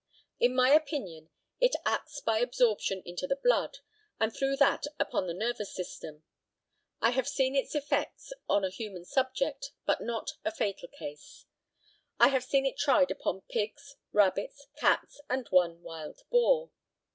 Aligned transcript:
In 0.39 0.55
my 0.55 0.71
opinion, 0.71 1.29
it 1.59 1.75
acts 1.85 2.21
by 2.21 2.39
absorption 2.39 3.03
into 3.05 3.27
the 3.27 3.35
blood, 3.35 3.77
and 4.19 4.35
through 4.35 4.55
that 4.55 4.87
upon 4.99 5.27
the 5.27 5.33
nervous 5.35 5.75
system. 5.75 6.23
I 7.01 7.11
have 7.11 7.27
seen 7.27 7.55
its 7.55 7.75
effects 7.75 8.33
on 8.49 8.65
a 8.65 8.71
human 8.71 9.05
subject, 9.05 9.73
but 9.85 10.01
not 10.01 10.31
a 10.43 10.51
fatal 10.51 10.87
case. 10.87 11.45
I 12.17 12.29
have 12.29 12.43
seen 12.43 12.65
it 12.65 12.79
tried 12.79 13.11
upon 13.11 13.41
pigs, 13.41 13.95
rabbits, 14.11 14.65
cats, 14.75 15.21
and 15.29 15.47
one 15.49 15.83
wild 15.83 16.17
boar. 16.31 16.71